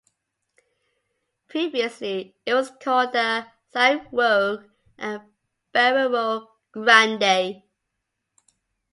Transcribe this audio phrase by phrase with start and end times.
[1.47, 5.21] Previously, it was called the San Roque and
[5.75, 7.61] Barrero Grande.